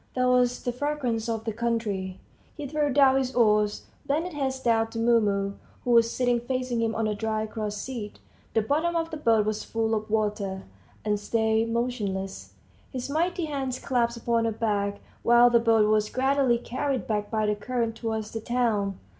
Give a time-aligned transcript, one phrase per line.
[0.15, 2.19] There was the fragrance of the country.
[2.57, 6.81] He threw down his oars, bent his head down to Mumu, who was sitting facing
[6.81, 8.17] him on a dry cross seat
[8.55, 10.63] the bottom of the boat was full of water
[11.05, 12.53] and stayed motionless,
[12.91, 17.45] his mighty hands clasped upon her back, while the boat was gradually carried back by
[17.45, 18.97] the current towards the town.